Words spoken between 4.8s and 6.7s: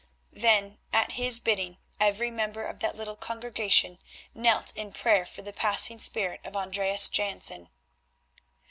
prayer for the passing spirit of